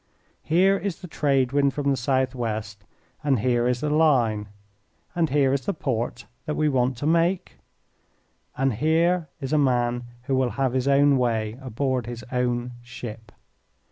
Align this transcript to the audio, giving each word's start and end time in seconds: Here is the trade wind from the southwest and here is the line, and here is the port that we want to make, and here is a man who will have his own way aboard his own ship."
Here 0.41 0.79
is 0.79 1.01
the 1.01 1.07
trade 1.07 1.51
wind 1.51 1.75
from 1.75 1.91
the 1.91 1.95
southwest 1.95 2.85
and 3.23 3.37
here 3.37 3.67
is 3.67 3.81
the 3.81 3.89
line, 3.91 4.49
and 5.13 5.29
here 5.29 5.53
is 5.53 5.67
the 5.67 5.75
port 5.75 6.25
that 6.47 6.55
we 6.55 6.67
want 6.67 6.97
to 6.97 7.05
make, 7.05 7.59
and 8.57 8.73
here 8.73 9.29
is 9.39 9.53
a 9.53 9.59
man 9.59 10.05
who 10.23 10.33
will 10.35 10.49
have 10.57 10.73
his 10.73 10.87
own 10.87 11.17
way 11.19 11.55
aboard 11.61 12.07
his 12.07 12.25
own 12.31 12.71
ship." 12.81 13.31